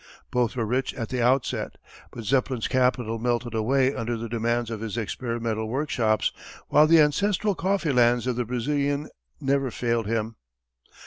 Both 0.31 0.55
were 0.55 0.65
rich 0.65 0.95
at 0.95 1.09
the 1.09 1.21
outset, 1.21 1.77
but 2.11 2.23
Zeppelin's 2.23 2.67
capital 2.67 3.19
melted 3.19 3.53
away 3.53 3.93
under 3.93 4.17
the 4.17 4.27
demands 4.27 4.71
of 4.71 4.81
his 4.81 4.97
experimental 4.97 5.69
workshops, 5.69 6.31
while 6.69 6.87
the 6.87 6.99
ancestral 6.99 7.53
coffee 7.53 7.93
lands 7.93 8.25
of 8.25 8.35
the 8.35 8.45
Brazilian 8.45 9.09
never 9.39 9.69
failed 9.69 10.07
him. 10.07 10.37